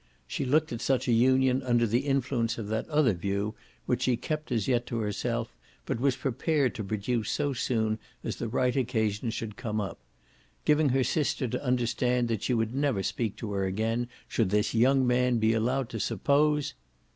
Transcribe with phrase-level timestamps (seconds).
[0.25, 3.53] She looked at such a union under the influence of that other view
[3.85, 8.37] which she kept as yet to herself but was prepared to produce so soon as
[8.37, 9.99] the right occasion should come up;
[10.65, 14.73] giving her sister to understand that she would never speak to her again should this
[14.73, 16.73] young man be allowed to suppose